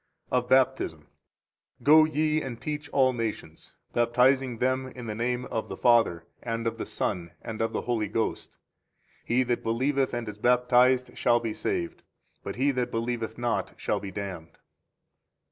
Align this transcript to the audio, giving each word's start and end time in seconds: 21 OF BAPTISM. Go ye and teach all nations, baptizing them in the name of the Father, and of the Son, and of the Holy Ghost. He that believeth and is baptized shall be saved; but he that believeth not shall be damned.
21 0.29 0.43
OF 0.43 0.49
BAPTISM. 0.49 1.07
Go 1.83 2.05
ye 2.05 2.41
and 2.41 2.59
teach 2.59 2.89
all 2.89 3.13
nations, 3.13 3.73
baptizing 3.93 4.57
them 4.57 4.87
in 4.87 5.05
the 5.05 5.13
name 5.13 5.45
of 5.45 5.69
the 5.69 5.77
Father, 5.77 6.25
and 6.41 6.65
of 6.65 6.79
the 6.79 6.87
Son, 6.87 7.29
and 7.43 7.61
of 7.61 7.71
the 7.71 7.81
Holy 7.81 8.07
Ghost. 8.07 8.57
He 9.23 9.43
that 9.43 9.61
believeth 9.61 10.15
and 10.15 10.27
is 10.27 10.39
baptized 10.39 11.15
shall 11.15 11.39
be 11.39 11.53
saved; 11.53 12.01
but 12.43 12.55
he 12.55 12.71
that 12.71 12.89
believeth 12.89 13.37
not 13.37 13.75
shall 13.77 13.99
be 13.99 14.09
damned. 14.09 14.57